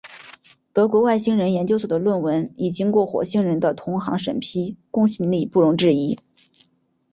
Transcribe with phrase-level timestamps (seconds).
[0.73, 6.17] 德国外星人研究所的论文已经过火星人的同行审批，公信力不容置疑。